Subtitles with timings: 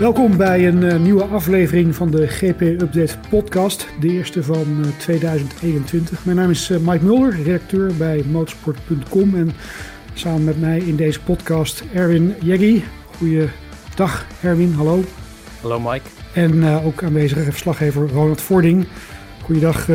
[0.00, 3.88] Welkom bij een uh, nieuwe aflevering van de GP Update podcast.
[4.00, 6.24] De eerste van uh, 2021.
[6.24, 9.34] Mijn naam is uh, Mike Mulder, redacteur bij motorsport.com.
[9.34, 9.52] En
[10.14, 12.84] samen met mij in deze podcast Erwin Jeggi.
[13.16, 15.04] Goeiedag Erwin, hallo.
[15.60, 16.08] Hallo Mike.
[16.34, 18.86] En ook aanwezige verslaggever Ronald Vording.
[19.42, 19.86] Goeiedag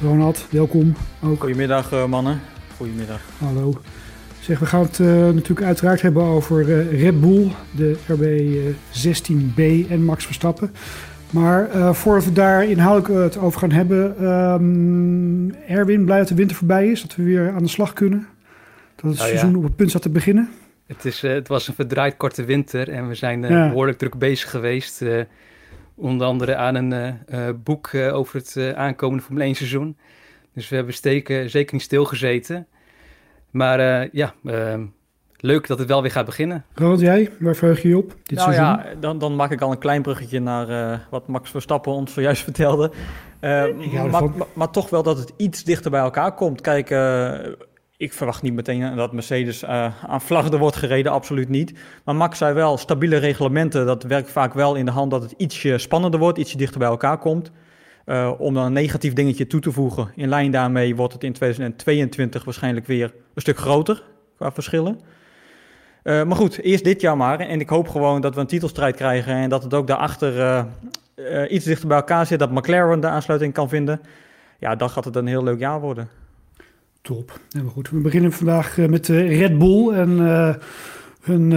[0.00, 0.96] Ronald, welkom.
[1.22, 1.40] Ook.
[1.40, 2.40] Goedemiddag mannen.
[2.76, 3.20] Goedemiddag.
[3.38, 3.80] Hallo.
[4.48, 10.04] Zeg, we gaan het uh, natuurlijk uiteraard hebben over uh, Red Bull, de RB16B en
[10.04, 10.72] Max Verstappen.
[11.30, 16.34] Maar uh, voordat we daar inhoudelijk het over gaan hebben, um, Erwin, blij dat de
[16.34, 18.26] winter voorbij is, dat we weer aan de slag kunnen.
[18.94, 19.56] Dat het Nou seizoen ja.
[19.56, 20.50] op het punt staat te beginnen.
[20.86, 23.68] Het, is, het was een verdraaid korte winter en we zijn ja.
[23.68, 25.04] behoorlijk druk bezig geweest.
[25.94, 27.18] Onder andere aan een
[27.62, 29.96] boek over het aankomende Formule 1 seizoen.
[30.54, 32.66] Dus we hebben steken, zeker niet stilgezeten.
[33.58, 34.74] Maar uh, ja, uh,
[35.36, 36.64] leuk dat het wel weer gaat beginnen.
[36.74, 38.76] Ronald, jij, waar verheug je je op dit nou seizoen?
[38.76, 42.12] ja, dan, dan maak ik al een klein bruggetje naar uh, wat Max Verstappen ons
[42.12, 42.90] zojuist vertelde.
[43.40, 46.60] maar, maar, maar, toch wel dat het iets dichter bij elkaar komt.
[46.60, 46.90] Kijk,
[47.96, 51.72] ik verwacht niet meteen dat Mercedes aan vlaggen wordt gereden, absoluut niet.
[52.04, 55.34] Maar Max zei wel, stabiele reglementen, dat werkt vaak wel in de hand dat het
[55.36, 57.50] ietsje spannender wordt, ietsje dichter bij elkaar komt.
[58.08, 60.10] Uh, om dan een negatief dingetje toe te voegen.
[60.14, 64.02] In lijn daarmee wordt het in 2022 waarschijnlijk weer een stuk groter
[64.36, 65.00] qua verschillen.
[66.04, 67.40] Uh, maar goed, eerst dit jaar maar.
[67.40, 70.36] En ik hoop gewoon dat we een titelstrijd krijgen en dat het ook daarachter
[71.16, 72.38] uh, iets dichter bij elkaar zit.
[72.38, 74.00] Dat McLaren de aansluiting kan vinden.
[74.58, 76.08] Ja, dan gaat het een heel leuk jaar worden.
[77.02, 77.40] Top.
[77.50, 77.90] Helemaal goed.
[77.90, 80.18] We beginnen vandaag met Red Bull en
[81.22, 81.48] hun,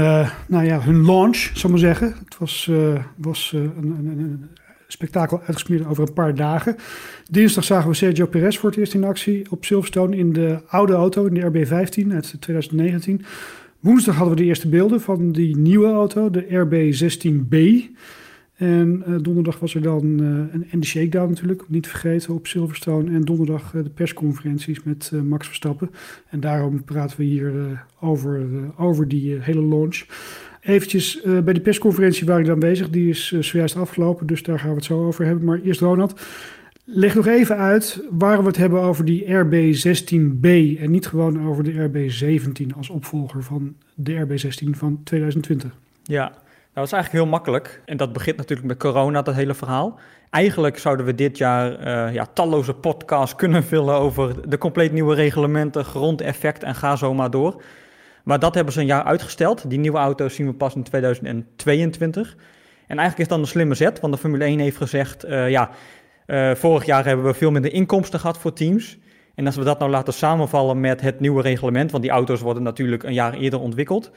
[0.48, 2.16] nou ja, hun launch, zal ik maar zeggen.
[2.26, 2.70] Het was,
[3.16, 4.50] was een, een, een
[4.92, 6.76] spektakel uitgesmeerd over een paar dagen.
[7.30, 10.94] Dinsdag zagen we Sergio Perez voor het eerst in actie op Silverstone in de oude
[10.94, 13.22] auto, in de RB15 uit 2019.
[13.80, 17.90] Woensdag hadden we de eerste beelden van die nieuwe auto, de RB16B.
[18.56, 22.48] En uh, donderdag was er dan uh, een, en de shakedown natuurlijk, niet vergeten, op
[22.48, 23.12] Silverstone.
[23.12, 25.90] En donderdag uh, de persconferenties met Max Verstappen.
[26.30, 28.48] En daarom praten we hier over,
[28.78, 30.04] over die hele launch.
[30.62, 34.44] Eventjes uh, bij de persconferentie waar ik dan bezig, die is uh, zojuist afgelopen, dus
[34.44, 35.46] daar gaan we het zo over hebben.
[35.46, 36.22] Maar eerst Ronald,
[36.86, 41.64] leg nog even uit waarom we het hebben over die RB16B en niet gewoon over
[41.64, 45.72] de RB17 als opvolger van de RB16 van 2020.
[46.04, 46.34] Ja, nou,
[46.74, 47.82] dat is eigenlijk heel makkelijk.
[47.86, 50.00] En dat begint natuurlijk met corona, dat hele verhaal.
[50.30, 55.16] Eigenlijk zouden we dit jaar uh, ja, talloze podcasts kunnen vullen over de compleet nieuwe
[55.16, 57.62] reglementen, grondeffect en ga zo maar door.
[58.24, 59.70] Maar dat hebben ze een jaar uitgesteld.
[59.70, 62.36] Die nieuwe auto's zien we pas in 2022.
[62.88, 65.70] En eigenlijk is dat een slimme zet, want de Formule 1 heeft gezegd: uh, ja,
[66.28, 68.98] uh, vorig jaar hebben we veel minder inkomsten gehad voor teams.
[69.36, 72.64] En als we dat nou laten samenvallen met het nieuwe reglement, want die auto's worden
[72.64, 74.12] natuurlijk een jaar eerder ontwikkeld.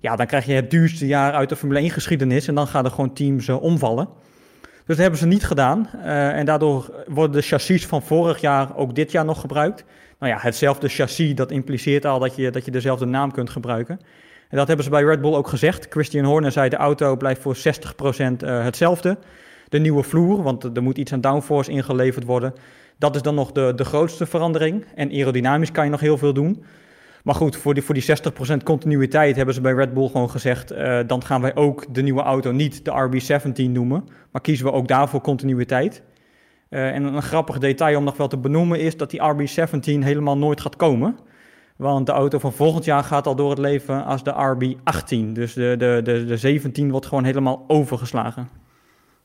[0.00, 2.84] Ja, dan krijg je het duurste jaar uit de Formule 1 geschiedenis en dan gaan
[2.84, 4.08] er gewoon teams uh, omvallen.
[4.62, 5.88] Dus dat hebben ze niet gedaan.
[6.02, 9.84] en daardoor worden de chassis van vorig jaar ook dit jaar nog gebruikt.
[10.18, 14.00] Nou ja, hetzelfde chassis, dat impliceert al dat je, dat je dezelfde naam kunt gebruiken.
[14.48, 15.86] En dat hebben ze bij Red Bull ook gezegd.
[15.90, 19.18] Christian Horner zei de auto blijft voor 60% uh, hetzelfde.
[19.68, 22.54] De nieuwe vloer, want er moet iets aan downforce ingeleverd worden.
[22.98, 24.84] Dat is dan nog de, de grootste verandering.
[24.94, 26.64] En aerodynamisch kan je nog heel veel doen.
[27.24, 28.04] Maar goed, voor die, voor die
[28.60, 30.72] 60% continuïteit hebben ze bij Red Bull gewoon gezegd...
[30.72, 34.08] Uh, dan gaan wij ook de nieuwe auto niet de RB17 noemen...
[34.30, 36.02] maar kiezen we ook daarvoor continuïteit.
[36.70, 40.38] Uh, en een grappig detail om nog wel te benoemen is dat die RB17 helemaal
[40.38, 41.16] nooit gaat komen.
[41.76, 45.32] Want de auto van volgend jaar gaat al door het leven als de RB18.
[45.32, 48.48] Dus de, de, de, de 17 wordt gewoon helemaal overgeslagen.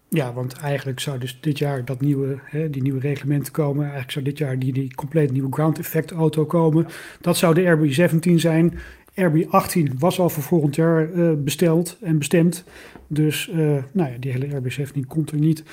[0.10, 3.82] Ja, want eigenlijk zou dus dit jaar dat nieuwe, hè, die nieuwe reglementen komen.
[3.82, 6.88] Eigenlijk zou dit jaar die, die compleet nieuwe ground effect auto komen.
[7.22, 8.80] Dat zou de RB17 zijn.
[9.22, 12.64] RB18 was al voor volgend jaar uh, besteld en bestemd.
[13.08, 13.56] Dus uh,
[13.92, 15.64] nou ja, die hele RB17 komt er niet.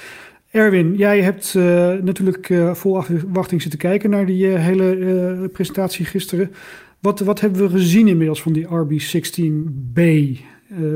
[0.50, 1.62] Erwin, jij hebt uh,
[1.92, 6.52] natuurlijk uh, vol afwachting zitten kijken naar die uh, hele presentatie gisteren.
[6.98, 10.38] Wat, wat hebben we gezien inmiddels van die RB16B?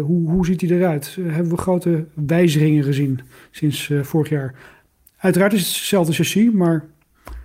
[0.01, 1.19] hoe, hoe ziet die eruit?
[1.21, 3.21] hebben we grote wijzigingen gezien
[3.51, 4.55] sinds vorig jaar?
[5.17, 6.85] Uiteraard is het hetzelfde chassis, maar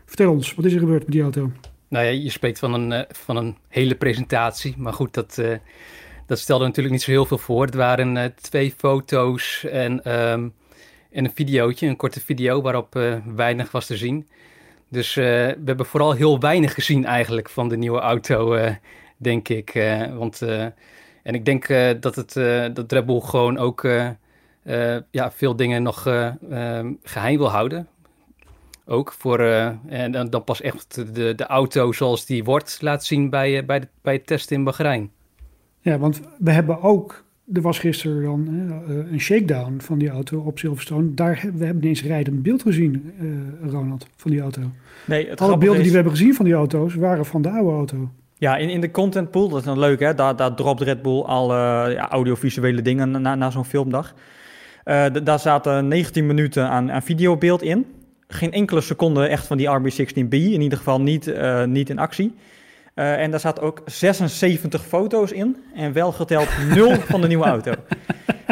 [0.05, 1.51] vertel ons, wat is er gebeurd met die auto?
[1.87, 5.41] Nou ja, je spreekt van een, van een hele presentatie, maar goed, dat,
[6.25, 7.65] dat stelde natuurlijk niet zo heel veel voor.
[7.65, 10.47] Het waren twee foto's en, ehm,
[11.11, 12.93] en een videootje, een korte video waarop
[13.35, 14.27] weinig was te zien.
[14.89, 18.57] Dus we hebben vooral heel weinig gezien eigenlijk van de nieuwe auto,
[19.17, 19.73] denk ik.
[20.13, 20.41] want,
[21.23, 21.67] en ik denk
[22.01, 22.33] dat, het,
[22.75, 23.87] dat Red gewoon ook
[25.11, 27.87] ja, veel dingen nog ehm, geheim wil houden.
[28.91, 29.39] Ook voor,
[29.87, 33.65] en dan, dan pas echt de, de auto zoals die wordt laat zien bij, eh,
[33.65, 35.11] bij, de, bij het testen in Bahrein.
[35.79, 37.23] Ja, want we hebben ook,
[37.53, 41.13] er was gisteren dan uh, een shakedown van die auto op Silverstone.
[41.13, 44.61] Daar, we hebben niet eens rijdend beeld gezien, uh, Ronald, van die auto.
[45.05, 45.81] Nee, het Alle beelden is...
[45.81, 48.09] die we hebben gezien van die auto's waren van de oude auto.
[48.37, 51.01] Ja, in, in de content pool, dat is dan leuk hè, daar, daar dropt Red
[51.01, 51.53] Bull al
[51.89, 54.13] ja, audiovisuele dingen na, na zo'n filmdag.
[55.23, 57.85] daar zaten 19 minuten aan, aan videobeeld in
[58.27, 60.29] geen enkele seconde echt van die RB16B.
[60.29, 61.33] In ieder geval niet,
[61.65, 62.33] niet in actie.
[62.99, 65.57] Uh, en daar staat ook 76 foto's in.
[65.75, 67.71] En wel geteld nul van de nieuwe auto.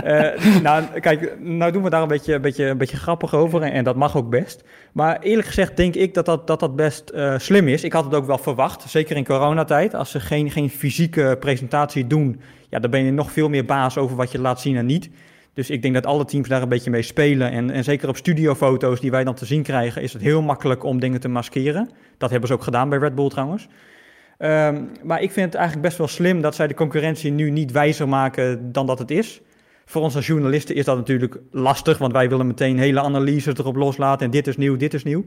[0.05, 3.61] Uh, nou, kijk, nou doen we daar een beetje, een beetje, een beetje grappig over.
[3.61, 4.63] En, en, dat mag ook best.
[4.91, 7.83] Maar eerlijk gezegd denk ik dat dat, dat, dat best slim is.
[7.83, 8.89] Ik had het ook wel verwacht.
[8.89, 9.93] Zeker in coronatijd.
[9.93, 12.41] Als ze geen, geen fysieke presentatie doen.
[12.69, 15.09] Ja, dan ben je nog veel meer baas over wat je laat zien en niet.
[15.53, 17.51] Dus ik denk dat alle teams daar een beetje mee spelen.
[17.51, 20.83] En, en zeker op studiofoto's die wij dan te zien krijgen, is het heel makkelijk
[20.83, 21.89] om dingen te maskeren.
[22.17, 23.67] Dat hebben ze ook gedaan bij Red Bull trouwens.
[24.37, 27.71] Ehm, maar ik vind het eigenlijk best wel slim dat zij de concurrentie nu niet
[27.71, 29.41] wijzer maken dan dat het is.
[29.85, 33.75] Voor ons als journalisten is dat natuurlijk lastig, want wij willen meteen hele analyses erop
[33.75, 34.25] loslaten.
[34.25, 35.25] En dit is nieuw, dit is nieuw.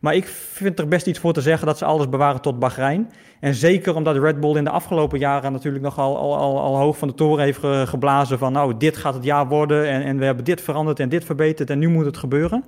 [0.00, 3.10] Maar ik vind er best iets voor te zeggen dat ze alles bewaren tot Bahrein.
[3.40, 6.98] En zeker omdat Red Bull in de afgelopen jaren natuurlijk nogal al, al, al hoog
[6.98, 10.24] van de toren heeft geblazen van nou, dit gaat het jaar worden en, en we
[10.24, 12.64] hebben dit veranderd en dit verbeterd en nu moet het gebeuren.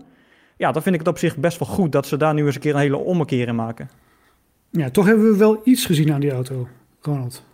[0.57, 2.55] Ja, dan vind ik het op zich best wel goed dat ze daar nu eens
[2.55, 3.91] een keer een hele ommekeer in maken.
[4.77, 6.69] Ja, toch hebben we wel iets gezien aan die auto,
[7.01, 7.45] Ronald.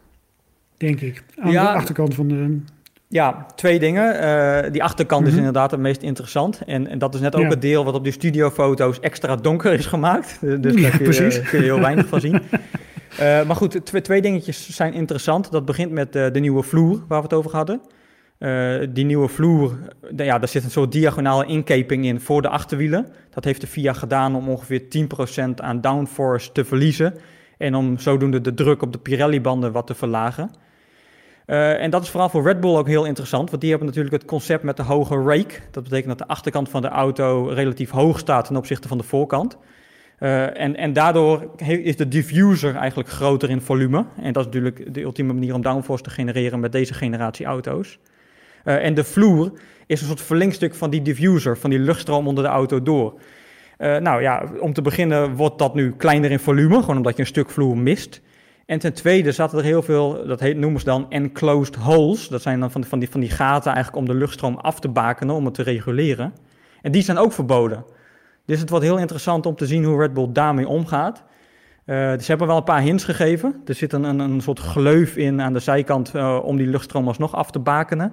[0.77, 1.23] Denk ik.
[1.39, 2.61] Aan de achterkant van de,
[3.13, 4.23] ja, twee dingen.
[4.23, 5.39] Uh, die achterkant is mhm.
[5.39, 6.61] inderdaad het meest interessant.
[6.67, 9.87] En, en dat is net ook het deel wat op die studiofoto's extra donker is
[9.87, 10.39] gemaakt.
[10.61, 12.43] Dus daar kun, je, kun je heel weinig van zien.
[13.21, 15.51] Uh, maar goed, twee, twee dingetjes zijn interessant.
[15.51, 17.81] Dat begint met uh, de nieuwe vloer waar we het over hadden.
[18.93, 19.79] Die nieuwe vloer,
[20.17, 23.07] ja, daar zit een soort diagonale inkeping in voor de achterwielen.
[23.31, 27.15] Dat heeft de FIA gedaan om ongeveer 10% aan downforce te verliezen.
[27.59, 30.51] En om zodoende de druk op de Pirelli-banden wat te verlagen.
[31.47, 34.15] Uh, en dat is vooral voor Red Bull ook heel interessant, want die hebben natuurlijk
[34.15, 35.55] het concept met de hoge rake.
[35.71, 39.05] Dat betekent dat de achterkant van de auto relatief hoog staat ten opzichte van de
[39.05, 39.57] voorkant.
[40.19, 44.05] Uh, en, en daardoor is de diffuser eigenlijk groter in volume.
[44.17, 47.99] En dat is natuurlijk de ultieme manier om downforce te genereren met deze generatie auto's.
[48.65, 49.53] Uh, en de vloer
[49.87, 53.21] is een soort verlengstuk van die diffuser, van die luchtstroom onder de auto door.
[53.79, 57.27] nou ja, om te beginnen wordt dat nu kleiner in volume, gewoon omdat je een
[57.27, 58.21] stuk vloer mist.
[58.67, 62.29] En ten tweede zaten er heel veel, dat heet, noemen ze dan enclosed holes.
[62.29, 64.89] Dat zijn dan van, van, die, van die gaten eigenlijk om de luchtstroom af te
[64.89, 66.35] bakenen, om het te reguleren.
[66.83, 67.85] En die zijn ook verboden.
[68.47, 71.25] Dus het wordt heel interessant om te zien hoe Red Bull daarmee omgaat.
[71.87, 73.63] Uh, ze hebben wel een paar hints gegeven.
[73.65, 76.13] Er zit een, een, soort gleuf in aan de zijkant
[76.43, 78.13] om die luchtstroom alsnog af te bakenen.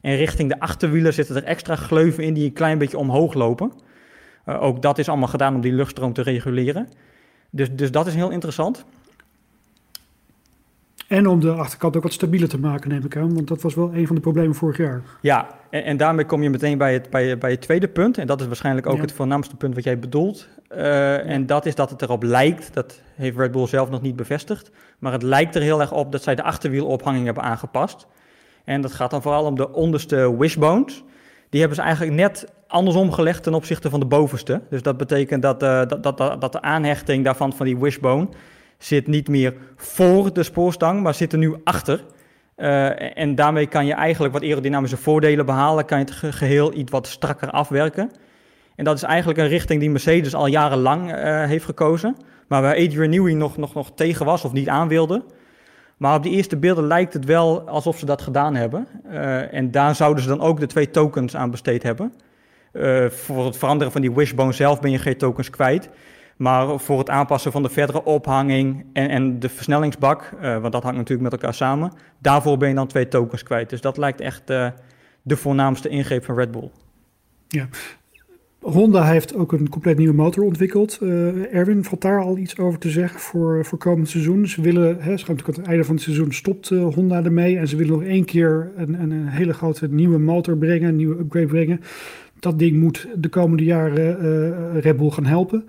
[0.00, 3.72] En richting de achterwielen zitten er extra gleuven in die een klein beetje omhoog lopen.
[4.46, 6.88] Uh, ook dat is allemaal gedaan om die luchtstroom te reguleren.
[7.50, 8.84] Dus, dus dat is heel interessant.
[11.08, 13.34] En om de achterkant ook wat stabieler te maken, neem ik aan.
[13.34, 15.02] Want dat was wel een van de problemen vorig jaar.
[15.20, 18.18] Ja, en, en daarmee kom je meteen bij het, bij, bij het tweede punt.
[18.18, 20.48] En dat is waarschijnlijk ook het voornaamste punt wat jij bedoelt.
[20.72, 24.16] Uh, en dat is dat het erop lijkt, dat heeft Red Bull zelf nog niet
[24.16, 24.70] bevestigd.
[24.98, 28.06] Maar het lijkt er heel erg op dat zij de achterwielophanging hebben aangepast.
[28.68, 31.04] En dat gaat dan vooral om de onderste wishbones.
[31.50, 34.60] Die hebben ze eigenlijk net andersom gelegd ten opzichte van de bovenste.
[34.70, 38.28] Dus dat betekent dat, uh, dat, dat, dat de aanhechting daarvan, van die wishbone
[38.78, 42.04] zit niet meer voor de spoorstang, maar zit er nu achter.
[42.56, 46.90] Uh, en daarmee kan je eigenlijk wat aerodynamische voordelen behalen, kan je het geheel iets
[46.90, 48.10] wat strakker afwerken.
[48.76, 52.16] En dat is eigenlijk een richting die Mercedes al jarenlang uh, heeft gekozen,
[52.48, 55.22] maar waar Adrian Newey nog, nog, nog tegen was of niet aan wilde.
[55.98, 58.86] Maar op die eerste beelden lijkt het wel alsof ze dat gedaan hebben.
[59.06, 62.12] Uh, en daar zouden ze dan ook de twee tokens aan besteed hebben.
[63.08, 65.88] voor het veranderen van die wishbone zelf ben je geen tokens kwijt.
[66.36, 70.82] Maar voor het aanpassen van de verdere ophanging en, en de versnellingsbak, uh, want dat
[70.82, 73.70] hangt natuurlijk met elkaar samen, daarvoor ben je dan twee tokens kwijt.
[73.70, 74.46] Dus dat lijkt echt
[75.22, 76.70] de voornaamste ingreep van Red Bull.
[77.48, 77.68] Ja.
[78.72, 80.98] Honda heeft ook een compleet nieuwe motor ontwikkeld.
[81.02, 84.46] Uh, Erwin, valt daar al iets over te zeggen voor, voor komend seizoen?
[84.46, 87.58] Ze willen, hè, ze gaan natuurlijk aan het einde van het seizoen stopt Honda ermee.
[87.58, 90.96] En ze willen nog één keer een, een, een, hele grote nieuwe motor brengen, een
[90.96, 91.80] nieuwe upgrade brengen.
[92.40, 95.68] Dat ding moet de komende jaren Red Bull gaan helpen.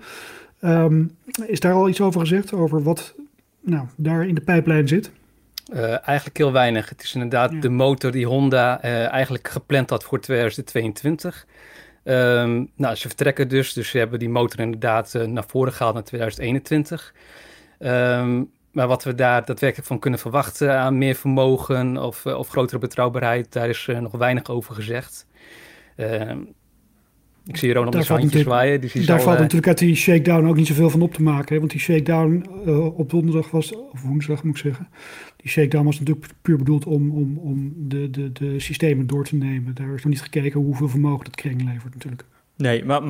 [0.64, 1.10] Um,
[1.46, 3.14] is daar al iets over gezegd, over wat
[3.60, 5.10] nou, daar in de pijplijn zit?
[6.04, 6.88] eigenlijk heel weinig.
[6.88, 8.80] Het is inderdaad de motor die Honda
[9.10, 11.46] eigenlijk gepland had voor 2022.
[12.04, 16.04] Um, nou, ze vertrekken dus, dus ze hebben die motor inderdaad naar voren gehaald naar
[16.04, 17.14] 2021.
[17.78, 22.78] Um, maar wat we daar daadwerkelijk van kunnen verwachten aan meer vermogen of, of grotere
[22.78, 25.26] betrouwbaarheid, daar is nog weinig over gezegd.
[25.96, 26.32] Uh,
[27.46, 28.80] ik zie Ronald met zijn handjes zwaaien.
[28.80, 31.52] Dus daar valt uh, natuurlijk uit die shakedown ook niet zoveel van op te maken.
[31.54, 31.58] Hè?
[31.58, 34.88] Want die shakedown uh, op donderdag was, of woensdag moet ik zeggen.
[35.36, 39.36] Die shakedown was natuurlijk puur bedoeld om, om, om de, de, de systemen door te
[39.36, 39.74] nemen.
[39.74, 42.24] Daar is nog niet gekeken hoeveel vermogen dat kring levert natuurlijk.
[42.56, 43.02] Nee, maar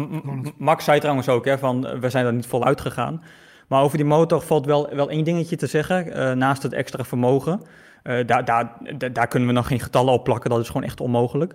[0.57, 3.23] Max zei trouwens ook, hè, van, we zijn er niet voluit gegaan.
[3.69, 7.05] Maar over die motor valt wel, wel één dingetje te zeggen, uh, naast het extra
[7.05, 7.63] vermogen.
[8.03, 8.73] daar, daar,
[9.13, 11.55] daar kunnen we nog geen getallen op plakken, dat is gewoon echt onmogelijk.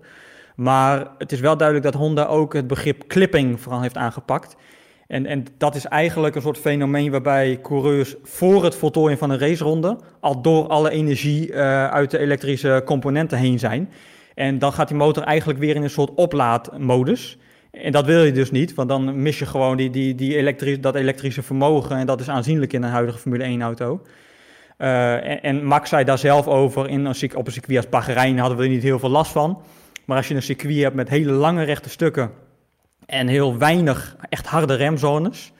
[0.56, 4.56] Maar het is wel duidelijk dat Honda ook het begrip clipping vooral heeft aangepakt.
[5.08, 9.40] En, en dat is eigenlijk een soort fenomeen waarbij coureurs voor het voltooien van een
[9.40, 13.90] raceronde al door alle energie uh, uit de elektrische componenten heen zijn.
[14.36, 17.38] En dan gaat die motor eigenlijk weer in een soort oplaadmodus.
[17.72, 20.80] En dat wil je dus niet, want dan mis je gewoon die, die, die elektri
[20.80, 21.98] dat elektrische vermogen.
[21.98, 24.02] En dat is aanzienlijk in een huidige Formule 1-auto.
[24.78, 27.90] Uh, eh, en, en, Max zei daar zelf over, in een, op een circuit als
[27.90, 29.62] Bahrein hadden we er niet heel veel last van.
[30.06, 32.32] Maar als je een circuit hebt met hele lange rechte stukken
[33.06, 35.52] en heel weinig echt harde remzones,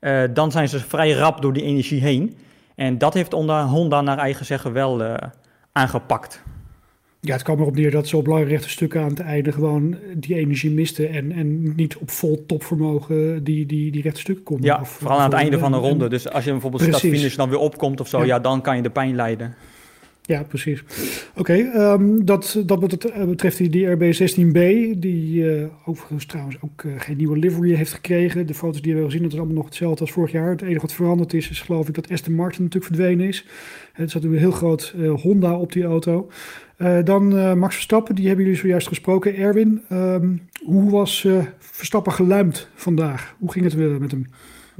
[0.00, 2.36] uh, dan zijn ze vrij rap door die energie heen.
[2.74, 5.14] En dat heeft Honda naar eigen zeggen wel uh,
[5.72, 6.42] aangepakt.
[7.20, 9.96] Ja, het kwam erop neer dat ze op lange rechte stukken aan het einde gewoon
[10.16, 14.66] die energie misten en, en niet op vol topvermogen die, die, die rechte stukken konden.
[14.66, 16.08] Ja, vooral aan het einde van een ronde.
[16.08, 18.24] Dus als je bijvoorbeeld start-finish dan weer opkomt of zo, ja.
[18.24, 19.54] ja, dan kan je de pijn leiden.
[20.26, 20.84] Ja, precies.
[21.36, 26.92] Oké, um, dat, dat eh, betreft die, die RB16B, die uh, overigens trouwens ook uh,
[26.96, 28.46] geen nieuwe livery heeft gekregen.
[28.46, 30.50] De foto's die we hebben gezien, dat is allemaal nog hetzelfde als vorig jaar.
[30.50, 33.46] Het enige wat veranderd is, is geloof ik dat Aston Martin natuurlijk verdwenen is.
[33.92, 36.30] Het zat een heel groot uh, Honda op die auto.
[37.04, 39.36] dan Max Verstappen, die hebben jullie zojuist gesproken.
[39.36, 41.26] Erwin, um, hoe was
[41.58, 43.34] Verstappen geluimd vandaag?
[43.38, 44.26] Hoe ging het met hem?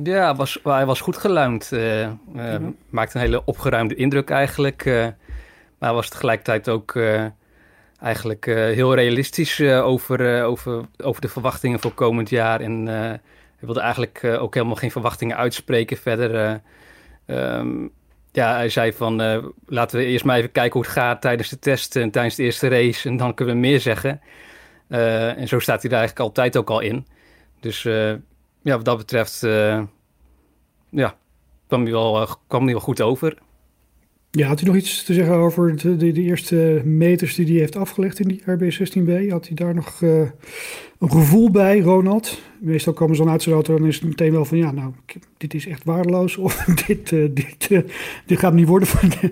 [0.03, 1.69] Ja, was, hij was goed geluimd.
[1.71, 2.19] Ja.
[2.91, 5.15] Maakte een hele opgeruimde indruk eigenlijk.
[5.85, 7.25] Maar was tegelijkertijd ook uh,
[8.01, 12.61] eigenlijk uh, heel realistisch uh, over, over, over de verwachtingen voor komend jaar.
[12.61, 13.21] En hij
[13.59, 16.61] wilde eigenlijk ook helemaal geen verwachtingen uitspreken verder.
[17.27, 17.91] Um,
[18.33, 19.17] ja, hij zei van
[19.67, 22.43] laten we eerst maar even kijken hoe het gaat tijdens de test en tijdens de
[22.43, 23.09] eerste race.
[23.09, 24.21] En dan kunnen we meer zeggen.
[24.89, 27.07] en zo staat hij daar eigenlijk altijd ook al in.
[27.61, 27.83] Dus
[28.63, 29.41] ja, wat dat betreft
[30.91, 31.17] ja,
[31.67, 33.39] kwam hij wel, kwam hij wel goed over.
[34.37, 37.55] Ja, had u nog iets te zeggen over de, de, de, eerste meters die hij
[37.55, 39.31] heeft afgelegd in die RB16B?
[39.31, 40.21] Had hij daar nog uh,
[40.99, 42.41] een gevoel bij, Ronald?
[42.59, 44.59] Meestal komen ze dan uit zijn auto en dan is het meteen wel van...
[44.59, 44.93] ja, nou,
[45.37, 47.81] dit is echt waardeloos of dit, uh, dit, uh,
[48.27, 49.31] dit gaat niet worden voor de,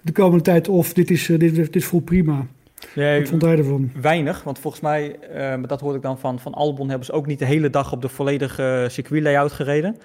[0.00, 0.68] de, komende tijd...
[0.68, 2.46] of dit is, dit, dit vol prima.
[2.94, 3.90] Nee, Wat vond hij ervan?
[4.00, 6.88] Weinig, want volgens mij, maar dat hoorde ik dan van, van Albon...
[6.88, 9.96] hebben ze ook niet de hele dag op de volledige circuit layout gereden.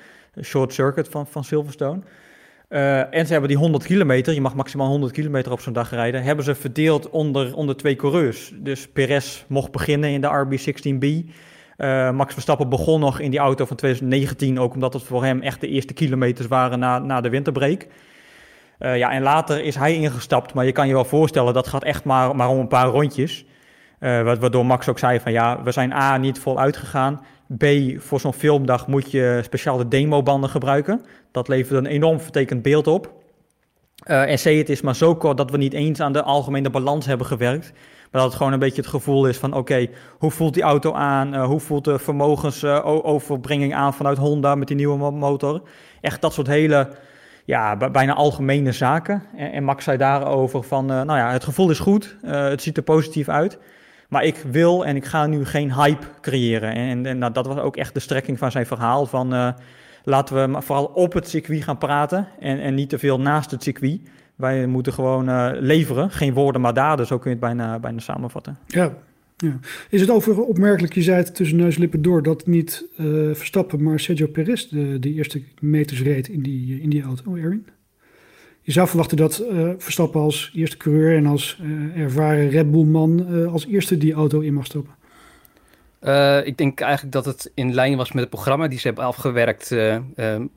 [0.42, 2.02] Short circuit van, van Silverstone...
[2.70, 5.90] Uh, en ze hebben die 100 kilometer, je mag maximaal 100 kilometer op zo'n dag
[5.90, 8.52] rijden, hebben ze verdeeld onder, onder twee coureurs.
[8.56, 11.06] Dus Perez mocht beginnen in de RB16B.
[11.78, 15.24] Uh, eh, Max Verstappen begon nog in die auto van 2019, ook omdat het voor
[15.24, 17.88] hem echt de eerste kilometers waren na, na de winterbreak.
[18.80, 21.84] Uh, ja, en later is hij ingestapt, maar je kan je wel voorstellen, dat gaat
[21.84, 23.46] echt maar, maar om een paar rondjes.
[24.00, 27.22] Waardoor Max ook zei van ja, we zijn A, niet vol uitgegaan.
[27.58, 27.66] B,
[27.98, 31.06] voor zo'n filmdag moet je speciale demobanden gebruiken.
[31.32, 33.18] Dat levert een enorm vertekend beeld op.
[34.08, 36.70] Uh, en C, het is maar zo kort dat we niet eens aan de algemene
[36.70, 37.72] balans hebben gewerkt.
[38.12, 39.88] Maar dat het gewoon een beetje het gevoel is van: oké,
[40.18, 41.34] hoe voelt die auto aan?
[41.34, 45.62] Uh, hoe voelt de vermogensoverbrenging aan vanuit Honda met die nieuwe motor?
[46.02, 46.90] Echt dat soort hele,
[47.46, 49.24] ja, bijna algemene zaken.
[49.36, 53.30] En, Max zei daarover van: nou ja, het gevoel is goed, het ziet er positief
[53.30, 53.60] uit.
[54.10, 56.74] Maar ik wil en ik ga nu geen hype creëren.
[56.74, 59.06] En, en dat was ook echt de strekking van zijn verhaal.
[59.06, 59.52] Van uh,
[60.04, 63.64] laten we vooral op het circuit gaan praten en, en niet te veel naast het
[63.64, 64.00] circuit.
[64.36, 68.00] Wij moeten gewoon uh, leveren, geen woorden maar daden, zo kun je het bijna, bijna
[68.00, 68.58] samenvatten.
[68.66, 68.98] Ja,
[69.38, 69.60] ja.
[69.90, 73.36] Is het overigens opmerkelijk, je zei het tussen neus en lippen door, dat niet uh,
[73.36, 77.66] Verstappen, maar Sergio Perez de, de eerste meters reed in die, in die auto, Erin?
[78.70, 83.26] Je zou verwachten dat uh, Verstappen als eerste coureur en als uh, ervaren Red Bull-man
[83.30, 84.96] uh, als eerste die auto in mag stappen.
[86.46, 89.76] ik denk eigenlijk dat het in lijn was met het programma die ze hebben afgewerkt.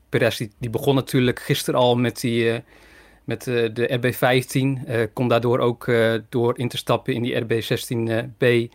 [0.09, 2.63] Perez die, begon natuurlijk gisteren al met, die,
[3.23, 5.11] met de RB15.
[5.13, 5.91] kon daardoor ook
[6.29, 8.73] door in te stappen in die RB16B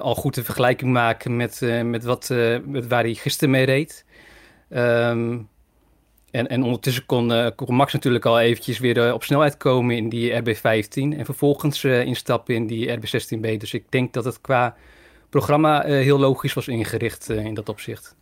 [0.00, 2.28] al goed een vergelijking maken met, met, wat,
[2.64, 4.04] met waar hij gisteren mee reed.
[4.68, 5.48] Um,
[6.30, 10.08] en, en ondertussen kon, uh, kon, Max natuurlijk al eventjes weer op snelheid komen in
[10.08, 13.56] die RB15 en vervolgens instappen in die RB16B.
[13.56, 14.76] Dus ik denk dat het qua
[15.28, 18.16] programma heel logisch was ingericht in dat opzicht.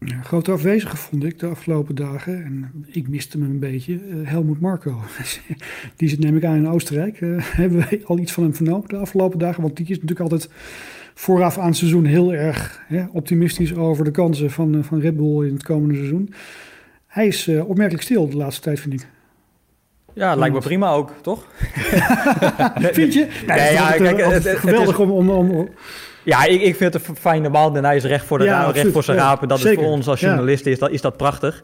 [0.00, 2.44] Ja, grote afwezige vond ik de afgelopen dagen.
[2.44, 4.00] En ik miste hem een beetje.
[4.22, 5.00] Helmoet Marco.
[5.96, 7.18] die zit neem ik aan in Oostenrijk.
[7.62, 9.62] Hebben we al iets van hem vernomen de afgelopen dagen?
[9.62, 10.50] Want die is natuurlijk altijd
[11.14, 15.52] vooraf aan het seizoen heel erg optimistisch over de kansen van, van Red Bull in
[15.52, 16.34] het komende seizoen.
[17.08, 19.08] Hij is opmerkelijk stil de laatste tijd, vind ik.
[20.12, 21.44] Ja, lijkt me prima ook, toch?
[22.98, 23.26] vind je?
[23.46, 25.68] Nee, ja, kijk, het, het, geweldig om, om, om
[26.28, 28.70] ja, ik, ik vind het een fijne bal en hij is recht voor, de ja,
[28.70, 29.48] recht voor zijn rapen.
[29.48, 31.62] Dat is voor ons als journalisten is, dat, is dat prachtig.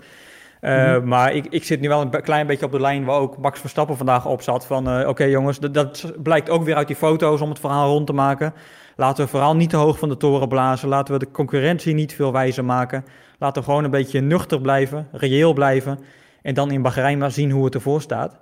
[0.61, 3.21] Uh, mm Maar ik, ik zit nu wel een klein beetje op de lijn waar
[3.21, 4.67] ook Max Verstappen vandaag op zat.
[4.67, 7.89] Van uh, oké jongens, dat, dat, blijkt ook weer uit die foto's om het verhaal
[7.89, 8.55] rond te maken.
[8.97, 10.89] Laten we vooral niet te hoog van de toren blazen.
[10.89, 13.05] Laten we de concurrentie niet veel wijzer maken.
[13.39, 15.99] Laten we gewoon een beetje nuchter blijven, reëel blijven.
[16.43, 18.39] En dan in Bahrein maar zien hoe het ervoor staat.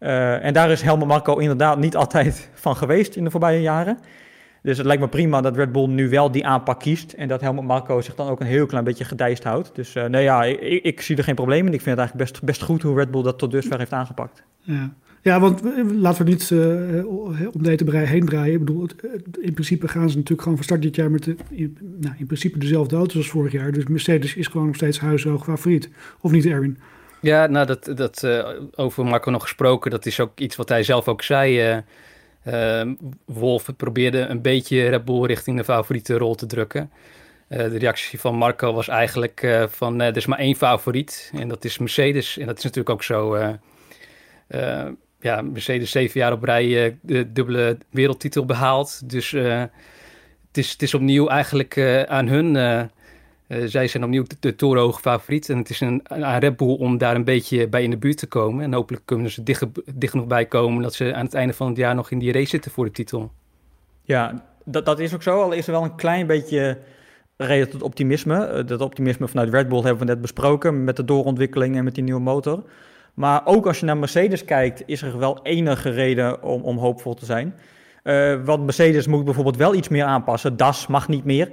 [0.00, 3.98] Uh, en daar is Helmut Marco inderdaad niet altijd van geweest in de voorbije jaren.
[4.62, 7.12] Dus het lijkt me prima dat Red Bull nu wel die aanpak kiest.
[7.12, 9.74] En dat Helmut Marco zich dan ook een heel klein beetje gedijst houdt.
[9.74, 11.72] Dus uh, nee, ja, ik, ik, zie er geen probleem in.
[11.72, 14.42] Ik vind het eigenlijk best, best goed hoe Red Bull dat tot dusver heeft aangepakt.
[14.60, 14.92] Ja.
[15.24, 15.60] Ja, want
[15.94, 17.06] laten we niet uh,
[17.54, 18.52] om deze brei heen draaien.
[18.52, 18.88] Ik bedoel,
[19.40, 22.26] in principe gaan ze natuurlijk gewoon van start dit jaar met de, in, nou, in
[22.26, 23.72] principe dezelfde auto's als vorig jaar.
[23.72, 25.90] Dus Mercedes is gewoon nog steeds huishoog favoriet.
[26.20, 26.78] Of niet, Erwin?
[27.20, 28.26] Ja, nou, dat, dat
[28.74, 29.90] over Marco nog gesproken.
[29.90, 31.82] Dat is ook iets wat hij zelf ook zei.
[33.24, 36.90] Wolf probeerde een beetje Red Bull richting de favoriete rol te drukken.
[37.48, 41.78] De reactie van Marco was eigenlijk van er is maar één favoriet en dat is
[41.78, 42.38] Mercedes.
[42.38, 43.36] En dat is natuurlijk ook zo.
[45.22, 49.10] Ja, Mercedes zeven jaar op rij de dubbele wereldtitel behaald.
[49.10, 49.70] Dus het,
[50.52, 52.56] is, het is opnieuw eigenlijk aan hun
[53.64, 55.48] zij zijn opnieuw de, de torenhoge favoriet.
[55.48, 58.18] En het is een, een Red Bull om daar een beetje bij in de buurt
[58.18, 58.64] te komen.
[58.64, 59.64] En hopelijk kunnen ze dicht,
[59.94, 62.32] dicht nog bij komen dat ze aan het einde van het jaar nog in die
[62.32, 63.30] race zitten voor de titel.
[64.02, 65.42] Ja, dat, dat is ook zo.
[65.42, 66.78] Al is er wel een klein beetje
[67.36, 68.44] reden tot optimisme.
[68.44, 71.94] Eh, dat optimisme vanuit Red Bull hebben we net besproken met de doorontwikkeling en met
[71.94, 72.62] die nieuwe motor.
[73.14, 77.14] Maar ook als je naar Mercedes kijkt, is er wel enige reden om, om hoopvol
[77.14, 77.54] te zijn.
[78.04, 80.56] Uh, want Mercedes moet bijvoorbeeld wel iets meer aanpassen.
[80.56, 81.52] DAS mag niet meer.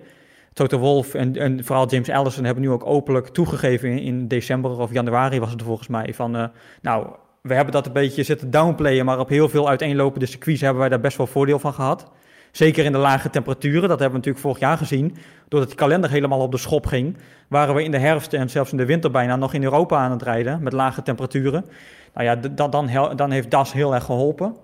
[0.53, 4.93] Toto Wolf en, en vooral James Allison hebben nu ook openlijk toegegeven in, december of
[4.93, 6.13] januari was het volgens mij.
[6.13, 6.45] Van uh,
[6.81, 7.07] nou,
[7.41, 10.89] we hebben dat een beetje zitten downplayen, maar op heel veel uiteenlopende circuits hebben wij
[10.89, 12.11] daar best wel voordeel van gehad.
[12.51, 15.15] Zeker in de lage temperaturen, dat hebben we natuurlijk vorig jaar gezien.
[15.47, 18.71] Doordat de kalender helemaal op de schop ging, waren we in de herfst en zelfs
[18.71, 21.65] in de winter bijna nog in Europa aan het rijden met lage temperaturen.
[22.13, 24.55] Nou ja, dan, dan, dan heeft DAS heel erg geholpen.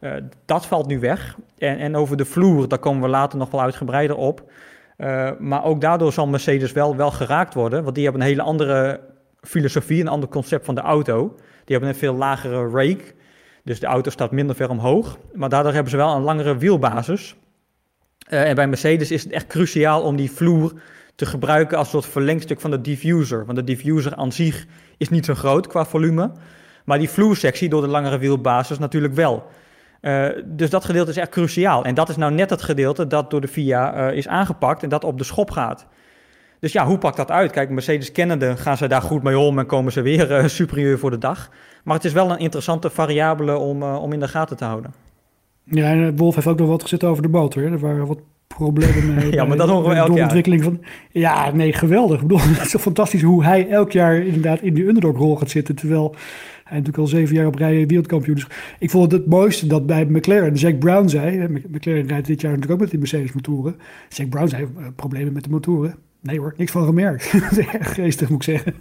[0.00, 0.12] Uh,
[0.44, 1.36] dat valt nu weg.
[1.58, 4.50] En, en over de vloer, daar komen we later nog wel uitgebreider op.
[4.98, 8.42] Uh, maar ook daardoor zal Mercedes wel, wel geraakt worden, want die hebben een hele
[8.42, 9.00] andere
[9.40, 11.34] filosofie, een ander concept van de auto.
[11.64, 13.04] Die hebben een veel lagere rake,
[13.64, 15.18] dus de auto staat minder ver omhoog.
[15.32, 17.36] Maar daardoor hebben ze wel een langere wielbasis.
[18.28, 20.72] Uh, en bij Mercedes is het echt cruciaal om die vloer
[21.14, 23.44] te gebruiken als soort verlengstuk van de diffuser.
[23.44, 26.32] Want de diffuser aan zich is niet zo groot qua volume,
[26.84, 29.46] maar die vloersectie door de langere wielbasis natuurlijk wel.
[30.00, 31.84] Uh, dus dat gedeelte is echt cruciaal.
[31.84, 34.88] En dat is nou net het gedeelte dat door de FIA uh, is aangepakt en
[34.88, 35.86] dat op de schop gaat.
[36.60, 37.50] Dus ja, hoe pakt dat uit?
[37.50, 41.10] Kijk, Mercedes kennende gaan ze daar goed mee om en komen ze weer superieur voor
[41.10, 41.50] de dag.
[41.82, 44.94] Maar het is wel een interessante variabele om, om in de gaten te houden.
[45.64, 47.62] Ja, en Wolf heeft ook nog wat gezet over de motor.
[47.62, 47.70] Hè?
[47.70, 49.32] Er waren wat problemen mee.
[49.36, 50.22] ja, maar dat horen we elk jaar.
[50.22, 50.80] ontwikkeling van.
[51.10, 52.20] Ja, nee, geweldig.
[52.20, 55.74] Ik bedoel, het is fantastisch hoe hij elk jaar inderdaad in die underdog-rol gaat zitten.
[55.74, 56.14] Terwijl
[56.64, 58.34] hij natuurlijk al zeven jaar op rij wereldkampioen.
[58.34, 58.46] Dus
[58.78, 61.48] ik vond het het mooiste dat bij McLaren Jack Brown zei.
[61.48, 63.76] McLaren rijdt dit jaar natuurlijk ook met die Mercedes-motoren.
[64.08, 65.94] Jack Brown zei: uh, problemen met de motoren.
[66.22, 67.32] Nee hoor, niks van gemerkt.
[67.96, 68.74] geestig, moet ik zeggen.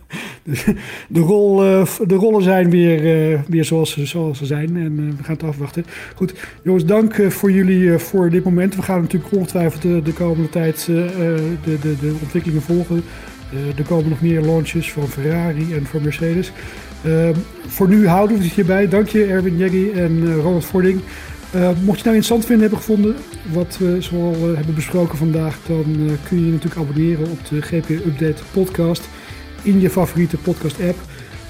[0.43, 0.65] Dus
[1.07, 5.09] de, rol, uh, de rollen zijn weer, uh, weer zoals, zoals ze zijn en uh,
[5.17, 5.85] we gaan het afwachten.
[6.15, 8.75] Goed, jongens, dank voor jullie voor dit moment.
[8.75, 13.03] We gaan natuurlijk ongetwijfeld de, de komende tijd de, de, de ontwikkelingen volgen.
[13.77, 16.51] er komen nog meer launches van Ferrari en van Mercedes.
[17.67, 18.87] Voor nu houden we het hierbij.
[18.87, 21.01] Dank je Erwin Jeggy en Ronald Vording.
[21.55, 23.15] Uh, mocht je nou interessant vinden hebben gevonden
[23.51, 25.85] wat we zoal uh, hebben besproken vandaag, dan
[26.27, 29.03] kun je je natuurlijk abonneren op de GP Update podcast
[29.61, 30.99] in je favoriete podcast app.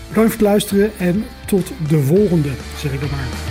[0.07, 3.50] Bedankt voor het luisteren en tot de volgende, zeg ik dan maar.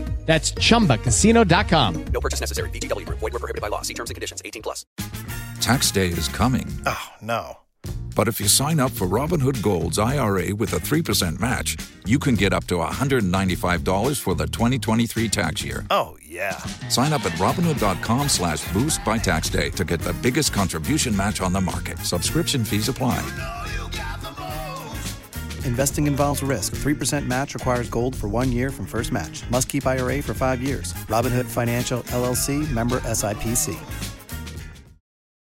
[0.25, 2.05] That's chumbacasino.com.
[2.05, 2.69] No purchase necessary.
[2.69, 3.19] VGW Group.
[3.19, 3.81] Void were prohibited by law.
[3.81, 4.41] See terms and conditions.
[4.45, 4.85] 18 plus.
[5.59, 6.67] Tax day is coming.
[6.85, 7.57] Oh, no.
[8.15, 12.35] But if you sign up for Robinhood Gold's IRA with a 3% match, you can
[12.35, 15.85] get up to $195 for the 2023 tax year.
[15.89, 16.57] Oh, yeah.
[16.89, 21.41] Sign up at Robinhood.com slash boost by tax day to get the biggest contribution match
[21.41, 21.97] on the market.
[21.99, 23.60] Subscription fees apply.
[25.65, 26.75] Investing involves risk.
[26.75, 29.49] 3% match requires gold for one year from first match.
[29.49, 30.93] Must keep IRA for five years.
[31.07, 34.10] Robinhood Financial LLC member SIPC.